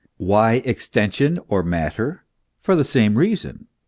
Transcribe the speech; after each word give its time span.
Why 0.17 0.63
Extension 0.65 1.37
or 1.47 1.61
Matter? 1.61 2.23
For 2.59 2.75
the 2.75 2.83
same 2.83 3.19
reason. 3.19 3.67